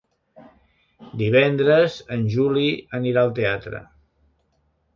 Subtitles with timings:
[1.19, 2.65] Divendres en Juli
[3.01, 3.83] anirà al teatre.